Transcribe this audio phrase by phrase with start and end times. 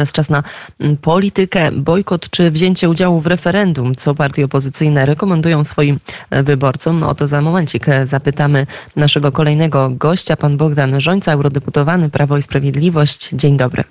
[0.00, 0.42] Teraz czas na
[0.78, 5.98] mm, politykę, bojkot czy wzięcie udziału w referendum, co partie opozycyjne rekomendują swoim
[6.30, 7.00] e, wyborcom.
[7.00, 8.66] No o to za momencik e, zapytamy
[8.96, 13.28] naszego kolejnego gościa, pan Bogdan Żońca, eurodeputowany Prawo i Sprawiedliwość.
[13.32, 13.84] Dzień dobry.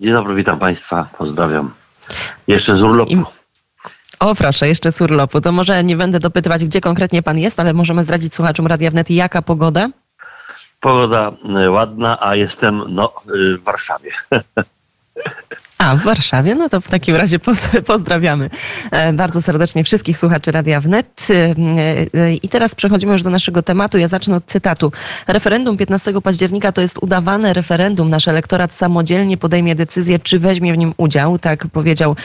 [0.00, 1.70] Dzień dobry, witam Państwa, pozdrawiam.
[2.46, 3.12] Jeszcze z urlopu.
[3.12, 3.22] I...
[4.20, 5.40] O proszę, jeszcze z urlopu.
[5.40, 9.10] To może nie będę dopytywać, gdzie konkretnie pan jest, ale możemy zdradzić słuchaczom Radia Wnet,
[9.10, 9.88] jaka pogoda?
[10.80, 14.10] Pogoda e, ładna, a jestem no, w Warszawie.
[15.80, 16.54] A, w Warszawie?
[16.54, 17.38] No to w takim razie
[17.86, 18.50] pozdrawiamy
[18.90, 21.28] e, bardzo serdecznie wszystkich słuchaczy Radia Wnet.
[21.30, 21.34] E,
[22.14, 23.98] e, I teraz przechodzimy już do naszego tematu.
[23.98, 24.92] Ja zacznę od cytatu.
[25.26, 28.10] Referendum 15 października to jest udawane referendum.
[28.10, 31.38] Nasz elektorat samodzielnie podejmie decyzję, czy weźmie w nim udział.
[31.38, 32.16] Tak powiedział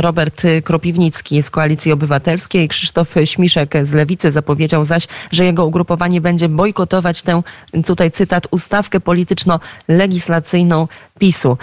[0.00, 2.68] Robert Kropiwnicki z Koalicji Obywatelskiej.
[2.68, 7.42] Krzysztof Śmiszek z Lewicy zapowiedział zaś, że jego ugrupowanie będzie bojkotować tę,
[7.86, 11.58] tutaj cytat, ustawkę polityczno-legislacyjną PiSu.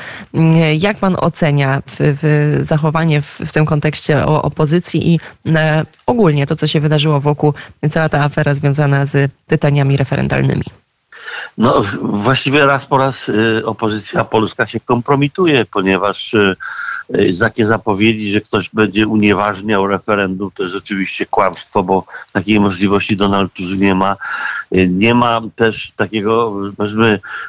[0.78, 5.20] Jak pan ocenia w, w zachowanie w, w, tym kontekście o opozycji i
[5.56, 7.54] e, ogólnie to, co się wydarzyło wokół,
[7.90, 10.64] cała ta afera związana z pytaniami referendalnymi?
[11.58, 16.56] No, właściwie raz po raz y, opozycja polska się kompromituje, ponieważ y,
[17.40, 23.54] takie zapowiedzi, że ktoś będzie unieważniał referendum, to jest oczywiście kłamstwo, bo takiej możliwości Donald
[23.54, 24.18] Tusk nie ma.
[24.72, 26.54] Nie ma też takiego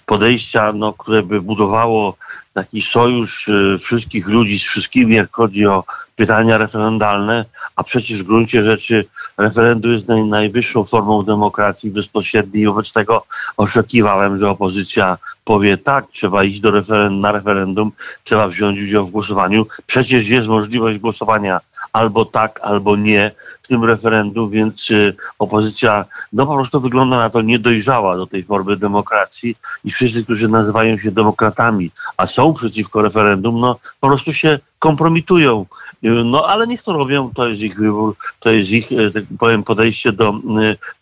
[0.07, 2.17] podejścia, no, które by budowało
[2.57, 5.85] taki sojusz y, wszystkich ludzi z wszystkimi, jak chodzi o
[6.17, 7.45] pytania referendalne,
[7.77, 9.05] a przecież w gruncie rzeczy
[9.39, 16.45] referendum jest naj, najwyższą formą demokracji bezpośredniej wobec tego oczekiwałem, że opozycja powie tak, trzeba
[16.45, 17.93] iść do referendum, na referendum,
[18.25, 19.67] trzeba wziąć udział w głosowaniu.
[19.87, 21.61] Przecież jest możliwość głosowania
[21.97, 23.31] albo tak, albo nie
[23.63, 28.43] w tym referendum, więc y, opozycja no po prostu wygląda na to niedojrzała do tej
[28.45, 34.33] formy demokracji i wszyscy, którzy nazywają się demokratami, a są przeciwko referendum, no po prostu
[34.33, 35.67] się kompromitują.
[36.05, 39.25] Y, no ale niech to robią, to jest ich wybór, to jest ich, y, tak
[39.39, 40.35] powiem, podejście do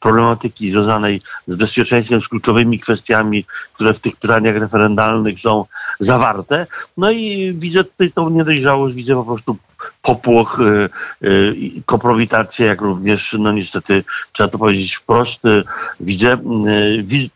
[0.01, 5.65] problematyki związanej z bezpieczeństwem, z kluczowymi kwestiami, które w tych pytaniach referendalnych są
[6.01, 6.67] zawarte.
[6.97, 9.57] No i widzę tutaj tą niedojrzałość, widzę po prostu
[10.03, 10.89] popłoch, y,
[11.29, 15.65] y, kompromitację, jak również, no niestety, trzeba to powiedzieć wprost, y,
[16.01, 16.37] widzę,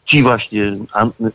[0.04, 0.76] ci właśnie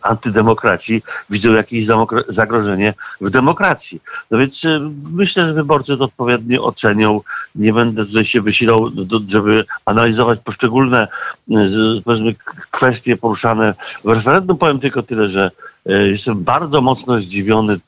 [0.02, 1.86] antydemokraci widzą jakieś
[2.30, 4.02] zagrożenie w demokracji.
[4.32, 4.62] No więc
[5.12, 7.22] myślę, że wyborcy to odpowiednio ocenią.
[7.56, 8.92] Nie będę tutaj się wysilał,
[9.28, 11.08] żeby analizować poszczególne
[12.06, 12.36] powiedzmy,
[12.72, 14.58] kwestie poruszane w referendum.
[14.58, 15.52] Powiem tylko tyle, że
[15.86, 17.80] Jestem bardzo mocno zdziwiony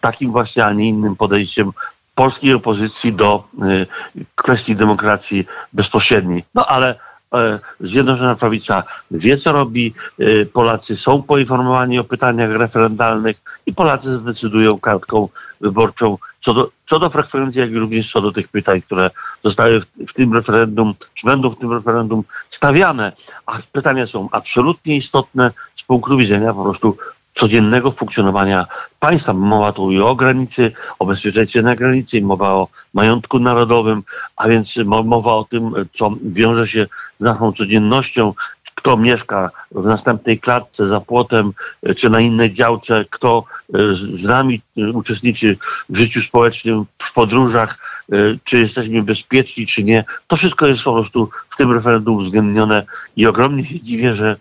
[0.00, 1.72] takim właśnie, a nie innym podejściem
[2.14, 3.86] polskiej opozycji do y,
[4.34, 6.44] kwestii demokracji bezpośredniej.
[6.54, 6.98] No ale
[7.34, 13.36] e, Zjednoczona Prawica wie, co robi, y, Polacy są poinformowani o pytaniach referendalnych
[13.66, 15.28] i Polacy zdecydują kartką
[15.60, 19.10] wyborczą co do, co do frekwencji, jak i również co do tych pytań, które
[19.44, 23.12] zostały w, w tym referendum, czy będą w tym referendum stawiane.
[23.46, 26.96] A pytania są absolutnie istotne z punktu widzenia po prostu
[27.34, 28.66] codziennego funkcjonowania
[29.00, 29.32] państwa.
[29.32, 34.02] Mowa tu i o granicy, o bezpieczeństwie na granicy, mowa o majątku narodowym,
[34.36, 36.86] a więc mowa o tym, co wiąże się
[37.18, 38.34] z naszą codziennością,
[38.82, 41.52] kto mieszka w następnej klatce za płotem,
[41.96, 43.44] czy na innej działce, kto
[43.74, 45.56] e, z nami e, uczestniczy
[45.88, 47.78] w życiu społecznym, w podróżach,
[48.12, 50.04] e, czy jesteśmy bezpieczni, czy nie.
[50.26, 52.82] To wszystko jest po prostu w tym referendum uwzględnione
[53.16, 54.36] i ogromnie się dziwię, że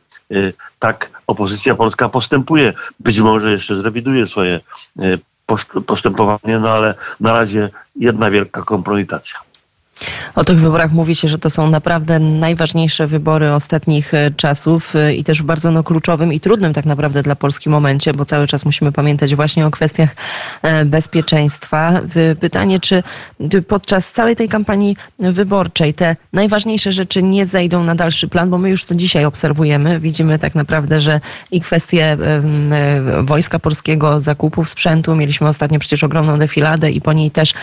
[0.80, 2.74] tak opozycja polska postępuje.
[3.00, 4.60] Być może jeszcze zrewiduje swoje
[5.86, 9.51] postępowanie, no ale na razie jedna wielka kompromitacja.
[10.36, 15.16] O tych wyborach mówi się, że to są naprawdę najważniejsze wybory ostatnich e, czasów e,
[15.16, 18.48] i też w bardzo no, kluczowym i trudnym tak naprawdę dla Polski momencie, bo cały
[18.48, 20.16] czas musimy pamiętać właśnie o kwestiach
[20.62, 22.02] e, bezpieczeństwa.
[22.40, 23.04] Pytanie, czy
[23.68, 28.70] podczas całej tej kampanii wyborczej te najważniejsze rzeczy nie zejdą na dalszy plan, bo my
[28.70, 30.00] już to dzisiaj obserwujemy.
[30.00, 31.20] Widzimy tak naprawdę, że
[31.52, 32.18] i kwestie
[33.22, 37.54] Wojska Polskiego, zakupów sprzętu, mieliśmy ostatnio przecież ogromną defiladę i po niej też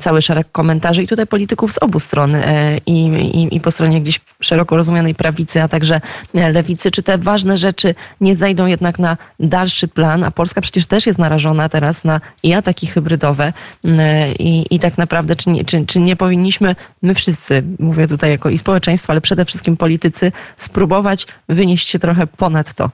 [0.00, 4.00] cały szereg komentarzy i tutaj polityków z obu stron e, i, i, i po stronie
[4.00, 6.00] gdzieś szeroko rozumianej prawicy, a także
[6.34, 6.90] e, lewicy.
[6.90, 10.24] Czy te ważne rzeczy nie zajdą jednak na dalszy plan?
[10.24, 13.52] A Polska przecież też jest narażona teraz na i ataki hybrydowe
[13.84, 18.30] e, i, i tak naprawdę czy nie, czy, czy nie powinniśmy my wszyscy, mówię tutaj
[18.30, 22.90] jako i społeczeństwo, ale przede wszystkim politycy, spróbować wynieść się trochę ponad to?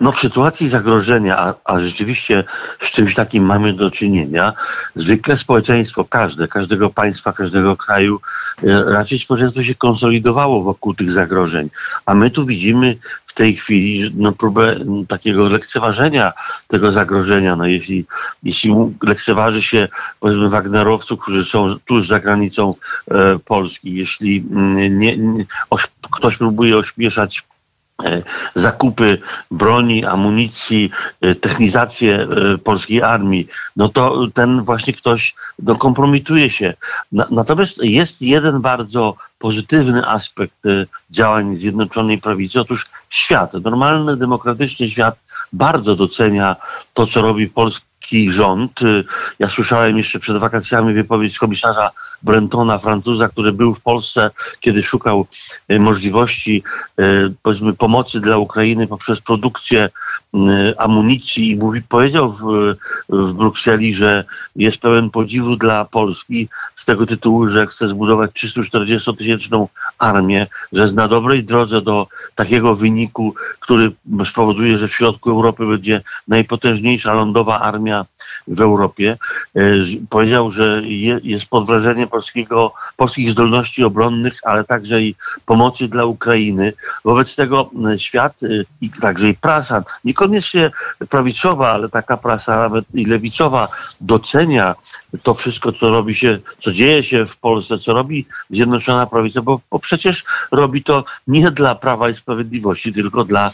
[0.00, 2.44] No w sytuacji zagrożenia, a, a, rzeczywiście
[2.80, 4.52] z czymś takim mamy do czynienia,
[4.94, 8.20] zwykle społeczeństwo każde, każdego państwa, każdego kraju,
[8.62, 11.70] e, raczej społeczeństwo się konsolidowało wokół tych zagrożeń.
[12.06, 12.96] A my tu widzimy
[13.26, 14.76] w tej chwili no, próbę
[15.08, 16.32] takiego lekceważenia
[16.68, 17.56] tego zagrożenia.
[17.56, 18.04] No, jeśli,
[18.42, 19.88] jeśli lekceważy się
[20.20, 22.74] powiedzmy Wagnerowców, którzy są tuż za granicą
[23.10, 24.44] e, Polski, jeśli
[24.90, 27.42] nie, nie, oś, ktoś próbuje ośmieszać
[28.56, 29.18] zakupy
[29.50, 36.74] broni, amunicji, e, technizację e, polskiej armii, no to ten właśnie ktoś no, kompromituje się.
[37.12, 40.62] Natomiast jest jeden bardzo pozytywny aspekt
[41.10, 42.60] działań Zjednoczonej Prawicy.
[42.60, 45.18] Otóż świat, normalny, demokratyczny świat
[45.52, 46.56] bardzo docenia
[46.94, 48.82] to, co robi Polska polski rząd.
[48.82, 49.04] Y,
[49.38, 51.90] ja słyszałem jeszcze przed wakacjami wypowiedź komisarza
[52.22, 54.30] Brentona, Francuza, który był w Polsce,
[54.60, 55.26] kiedy szukał
[55.70, 56.62] y, możliwości
[57.00, 59.90] y, powiedzmy pomocy dla Ukrainy poprzez produkcję
[60.78, 62.74] amunicji i mówi, powiedział w,
[63.08, 64.24] w Brukseli, że
[64.56, 66.48] jest pełen podziwu dla Polski
[66.84, 69.66] z tego tytułu, że chce zbudować 340-tysięczną
[69.98, 73.92] armię, że jest na dobrej drodze do takiego wyniku, który
[74.24, 78.04] spowoduje, że w środku Europy będzie najpotężniejsza lądowa armia
[78.48, 79.16] w Europie.
[79.56, 79.60] E,
[80.10, 80.82] powiedział, że
[81.22, 85.14] jest pod wrażeniem polskiego, polskich zdolności obronnych, ale także i
[85.46, 86.72] pomocy dla Ukrainy.
[87.04, 88.46] Wobec tego świat e,
[88.80, 90.70] i także i prasa, niekoniecznie
[91.08, 93.68] prawicowa, ale taka prasa nawet i lewicowa
[94.00, 94.74] docenia
[95.22, 99.60] to wszystko, co robi się, co dzieje się w Polsce, co robi Zjednoczona Prawica, bo,
[99.70, 103.50] bo przecież robi to nie dla Prawa i Sprawiedliwości, tylko dla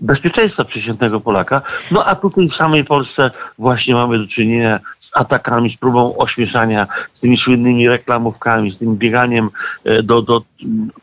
[0.00, 1.62] bezpieczeństwa przeciętnego Polaka.
[1.90, 6.86] No a tutaj w samej Polsce właśnie mamy do czynienia z atakami, z próbą ośmieszania,
[7.14, 9.50] z tymi słynnymi reklamówkami, z tym bieganiem
[9.84, 10.42] e, do, do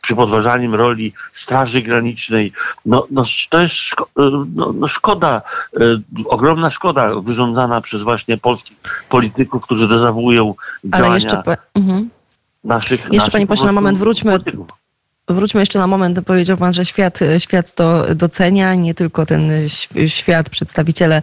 [0.01, 2.51] przy podważaniem roli Straży Granicznej.
[2.85, 5.41] No, no to jest szko e, no, no szkoda,
[5.75, 5.79] e,
[6.25, 8.77] ogromna szkoda wyrządzana przez właśnie polskich
[9.09, 10.53] polityków, którzy dezawuują
[10.83, 11.43] działania Ale jeszcze,
[11.75, 12.09] mhm.
[12.63, 14.86] naszych Jeszcze naszych panie pośle, na moment wróćmy polityków.
[15.29, 16.21] Wróćmy jeszcze na moment.
[16.25, 19.51] Powiedział Pan, że świat, świat to docenia, nie tylko ten
[20.05, 21.21] świat, przedstawiciele,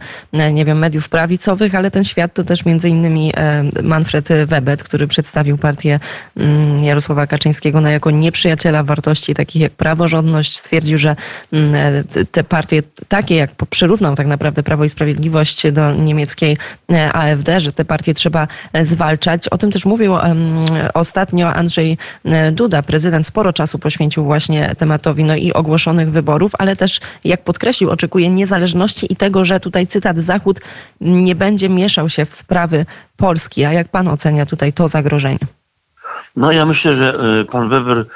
[0.52, 5.06] nie wiem, mediów prawicowych, ale ten świat to też między innymi e, Manfred Webet, który
[5.06, 6.00] przedstawił partię
[6.36, 10.56] mm, Jarosława Kaczyńskiego no, jako nieprzyjaciela wartości takich jak praworządność.
[10.56, 11.16] Stwierdził, że
[11.52, 16.58] mm, e, te partie, takie jak przyrównał tak naprawdę Prawo i Sprawiedliwość do niemieckiej
[16.92, 18.48] e, AfD, że te partie trzeba
[18.82, 19.48] zwalczać.
[19.48, 20.14] O tym też mówił
[20.94, 21.98] ostatnio Andrzej
[22.52, 27.44] Duda, prezydent sporo czasu poświęcił poświęcił właśnie tematowi no i ogłoszonych wyborów, ale też, jak
[27.44, 30.60] podkreślił, oczekuje niezależności i tego, że tutaj cytat Zachód
[31.00, 32.86] nie będzie mieszał się w sprawy
[33.16, 33.64] Polski.
[33.64, 35.38] A jak pan ocenia tutaj to zagrożenie?
[36.36, 38.06] No ja myślę, że y, pan Weber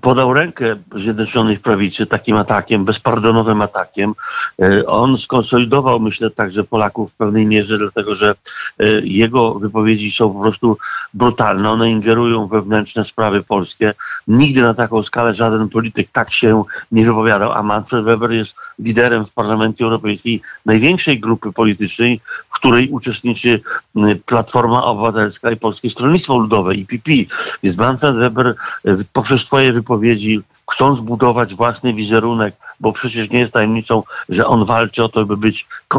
[0.00, 4.14] podał rękę Zjednoczonej Prawicy takim atakiem, bezpardonowym atakiem.
[4.62, 8.34] E, on skonsolidował, myślę, także Polaków w pewnej mierze, dlatego że
[8.78, 10.78] e, jego wypowiedzi są po prostu
[11.14, 11.70] brutalne.
[11.70, 13.94] One ingerują w wewnętrzne sprawy polskie.
[14.28, 19.26] Nigdy na taką skalę żaden polityk tak się nie wypowiadał, a Manfred Weber jest liderem
[19.26, 23.60] w Parlamencie Europejskiej największej grupy politycznej, w której uczestniczy
[24.26, 27.10] Platforma Obywatelska i Polskie Stronnictwo Ludowe, IPP.
[27.62, 28.54] Więc Manfred Weber e,
[29.12, 30.40] poprzez swoje wypowiedzi
[30.70, 35.36] chcąc budować własny wizerunek, bo przecież nie jest tajemnicą, że on walczy o to, by
[35.36, 35.98] być e,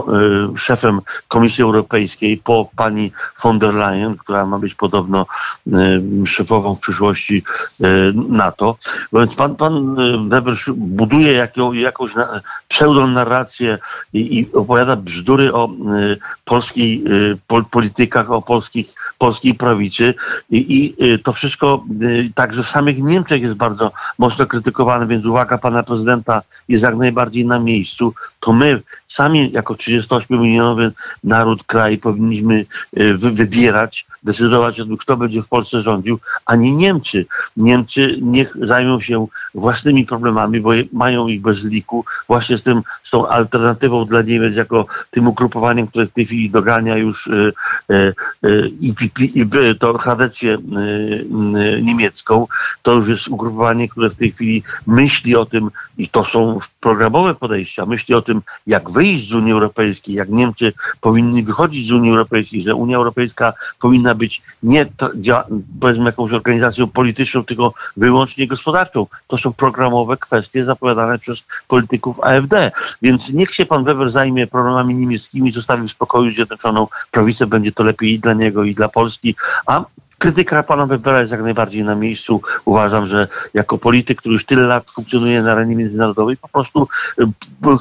[0.58, 3.12] szefem Komisji Europejskiej po pani
[3.44, 5.26] von der Leyen, która ma być podobno
[5.68, 5.72] e,
[6.26, 7.44] szefową w przyszłości
[7.84, 7.88] e,
[8.30, 8.76] NATO.
[9.14, 9.96] Więc pan, pan
[10.30, 12.12] Weber buduje jaką, jakąś
[12.68, 13.78] pseudonarrację
[14.14, 15.70] i, i opowiada bzdury o
[16.46, 17.04] polskiej
[17.72, 20.14] politykach, o polskich, polskiej prawicy.
[20.50, 21.86] I, i to wszystko
[22.36, 27.46] także w samych Niemczech jest bardzo mocno krytykowane więc uwaga pana prezydenta jest jak najbardziej
[27.46, 30.92] na miejscu, to my sami jako 38-milionowy
[31.24, 32.66] naród, kraj powinniśmy
[32.98, 37.26] e, wybierać, decydować o tym, kto będzie w Polsce rządził, a nie Niemcy.
[37.58, 43.10] Niemcy niech zajmą się własnymi problemami, bo mają ich bez liku, właśnie z tym, z
[43.10, 47.52] tą alternatywą dla Niemiec, jako tym ugrupowaniem, które w tej chwili dogania już e,
[47.90, 50.58] e, IPP, to Hadecję
[51.82, 52.48] niemiecką.
[52.82, 57.36] To już jest ugrupowanie, które w tej chwili myśli o tym, i to są programowe
[57.36, 58.29] podejścia, myśli o tym,
[58.68, 63.54] jak wyjść z Unii Europejskiej, jak Niemcy powinni wychodzić z Unii Europejskiej, że Unia Europejska
[63.80, 64.86] powinna być nie
[65.80, 69.08] powiedzmy jakąś organizacją polityczną, tylko wyłącznie gospodarczą.
[69.28, 72.72] To są programowe kwestie zapowiadane przez polityków AfD.
[73.02, 77.84] Więc niech się pan Weber zajmie problemami niemieckimi, zostawi w spokoju Zjednoczoną Prawicę, będzie to
[77.84, 79.86] lepiej i dla niego, i dla Polski, a
[80.20, 82.42] krytyka pana Webera jest jak najbardziej na miejscu.
[82.66, 86.88] Uważam, że jako polityk, który już tyle lat funkcjonuje na arenie międzynarodowej, po prostu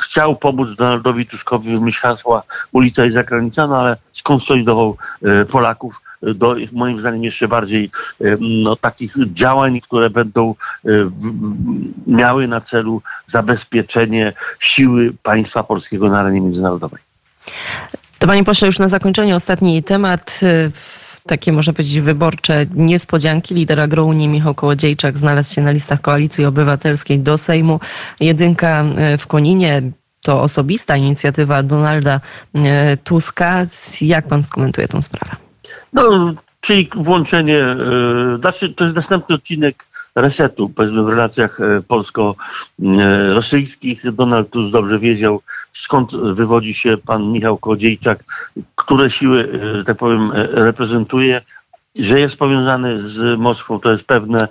[0.03, 2.43] chciał pomóc Donaldowi Tuskowi wymyślić hasła
[2.73, 4.97] ulica i zagranica, no ale skonsolidował
[5.51, 7.91] Polaków do moim zdaniem jeszcze bardziej
[8.41, 10.55] no, takich działań, które będą
[12.07, 17.03] miały na celu zabezpieczenie siły państwa polskiego na arenie międzynarodowej.
[18.19, 20.41] To panie pośle, już na zakończenie ostatni temat
[21.29, 23.55] takie może powiedzieć wyborcze niespodzianki.
[23.55, 27.81] Lider agrounii Michał Kołodziejczak znalazł się na listach Koalicji Obywatelskiej do Sejmu.
[28.21, 28.85] Jedynka
[29.19, 29.83] w Koninie
[30.23, 32.21] to osobista inicjatywa Donalda
[33.05, 33.67] Tuska.
[34.01, 35.37] Jak pan skomentuje tę sprawę?
[35.93, 37.65] No, czyli włączenie,
[38.41, 44.13] znaczy to jest następny odcinek resetu, powiedzmy w relacjach polsko-rosyjskich.
[44.13, 48.25] Donald Tusk dobrze wiedział, skąd wywodzi się pan Michał Kołodziejczak,
[48.77, 49.49] które siły,
[49.87, 51.41] tak powiem, reprezentuje,
[51.99, 54.49] że jest powiązany z Moskwą, to jest pewne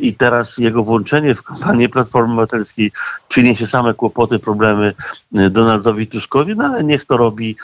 [0.00, 2.92] i teraz jego włączenie w kampanię Platformy Obywatelskiej
[3.28, 4.92] przyniesie same kłopoty, problemy
[5.32, 7.56] Donaldowi Tuskowi, no ale niech to robi.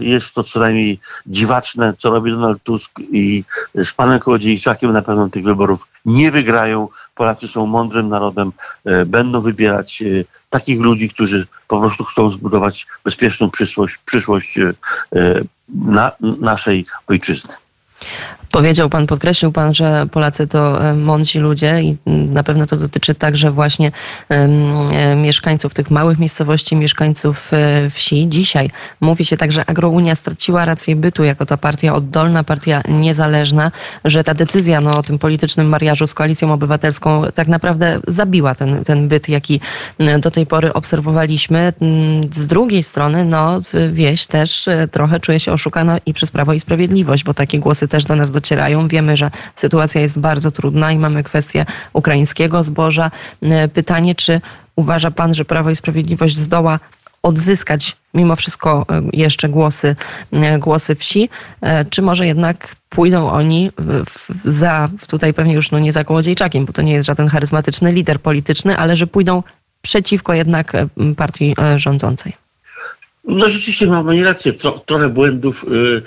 [0.00, 5.28] Jest to co najmniej dziwaczne, co robi Donald Tusk i z panem Kołodziejczakiem na pewno
[5.28, 6.88] tych wyborów nie wygrają.
[7.14, 8.52] Polacy są mądrym narodem,
[9.06, 10.02] będą wybierać
[10.50, 14.58] takich ludzi, którzy po prostu chcą zbudować bezpieczną przyszłość, przyszłość
[15.68, 17.54] na naszej ojczyzny.
[18.50, 23.50] Powiedział pan, podkreślił pan, że Polacy to mądrzy ludzie i na pewno to dotyczy także
[23.50, 23.92] właśnie
[25.16, 27.50] mieszkańców tych małych miejscowości, mieszkańców
[27.90, 28.26] wsi.
[28.28, 33.72] Dzisiaj mówi się tak, że Agrounia straciła rację bytu jako ta partia oddolna, partia niezależna,
[34.04, 38.84] że ta decyzja no, o tym politycznym mariażu z Koalicją Obywatelską tak naprawdę zabiła ten,
[38.84, 39.60] ten byt, jaki
[40.20, 41.72] do tej pory obserwowaliśmy.
[42.30, 43.60] Z drugiej strony no,
[43.92, 48.04] wieś też trochę czuje się oszukana i przez Prawo i Sprawiedliwość, bo takie głosy też
[48.04, 48.88] do nas docierają.
[48.88, 53.10] Wiemy, że sytuacja jest bardzo trudna i mamy kwestię ukraińskiego zboża.
[53.74, 54.40] Pytanie, czy
[54.76, 56.78] uważa pan, że Prawo i Sprawiedliwość zdoła
[57.22, 59.96] odzyskać mimo wszystko jeszcze głosy,
[60.58, 61.28] głosy wsi,
[61.90, 63.70] czy może jednak pójdą oni
[64.44, 68.20] za, tutaj pewnie już no nie za Kołodziejczakiem, bo to nie jest żaden charyzmatyczny lider
[68.20, 69.42] polityczny, ale że pójdą
[69.82, 70.72] przeciwko jednak
[71.16, 72.47] partii rządzącej.
[73.28, 74.52] No rzeczywiście mamy rację.
[74.52, 76.02] Tro, trochę błędów y,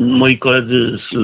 [0.00, 1.14] moi koledzy z,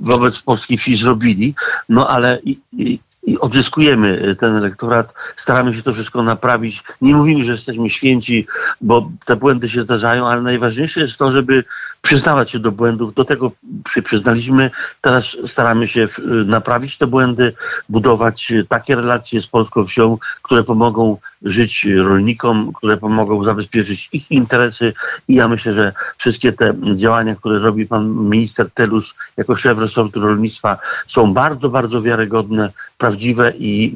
[0.00, 1.54] wobec polskiej wsi zrobili,
[1.88, 6.82] no ale i, i, i odzyskujemy ten elektorat, staramy się to wszystko naprawić.
[7.00, 8.46] Nie mówimy, że jesteśmy święci,
[8.80, 11.64] bo te błędy się zdarzają, ale najważniejsze jest to, żeby
[12.02, 13.14] przyznawać się do błędów.
[13.14, 13.52] Do tego
[13.94, 14.70] się przyznaliśmy.
[15.00, 16.08] Teraz staramy się
[16.46, 17.52] naprawić te błędy,
[17.88, 21.16] budować takie relacje z polską wsią, które pomogą
[21.46, 24.92] żyć rolnikom, które pomogą zabezpieczyć ich interesy.
[25.28, 30.20] I ja myślę, że wszystkie te działania, które robi pan minister Telus jako szef resortu
[30.20, 33.94] rolnictwa są bardzo, bardzo wiarygodne, prawdziwe i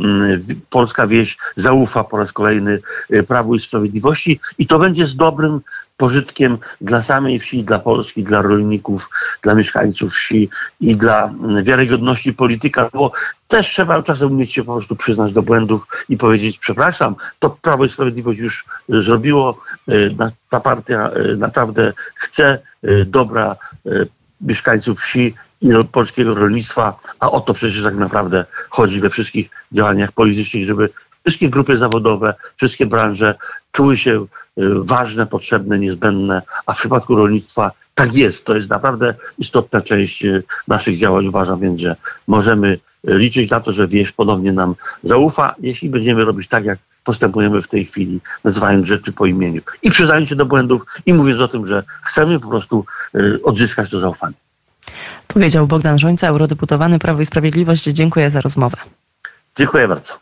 [0.71, 2.81] polska wieś zaufa po raz kolejny
[3.29, 5.61] Prawu i Sprawiedliwości i to będzie z dobrym
[6.01, 9.11] pożytkiem dla samej wsi, dla Polski, dla rolników,
[9.43, 10.49] dla mieszkańców wsi
[10.81, 13.13] i dla wiarygodności polityka, bo
[13.49, 17.85] też trzeba czasem umieć się po prostu przyznać do błędów i powiedzieć przepraszam, to Prawo
[17.85, 19.61] i Sprawiedliwość już zrobiło,
[20.51, 22.59] ta partia naprawdę chce
[23.07, 23.57] dobra
[24.41, 30.13] mieszkańców wsi i polskiego rolnictwa, a o to przecież tak naprawdę chodzi we wszystkich działaniach
[30.13, 30.89] politycznych, żeby
[31.27, 33.35] wszystkie grupy zawodowe, wszystkie branże
[33.73, 34.27] czuły się
[34.83, 38.45] ważne, potrzebne, niezbędne, a w przypadku rolnictwa tak jest.
[38.45, 40.25] To jest naprawdę istotna część
[40.69, 41.27] naszych działań.
[41.27, 41.97] Uważam więc, że
[42.27, 44.75] możemy liczyć na to, że wieś ponownie nam
[45.05, 49.91] zaufa, jeśli będziemy robić tak, jak postępujemy w tej chwili, nazywając rzeczy po imieniu i
[49.91, 52.85] przyznając się do błędów i mówiąc o tym, że chcemy po prostu
[53.45, 54.35] odzyskać to zaufanie.
[55.29, 57.85] Powiedział Bogdan Żońca, eurodeputowany Prawo i Sprawiedliwość.
[57.85, 58.77] Dziękuję za rozmowę.
[59.57, 60.15] Dziękuję bardzo.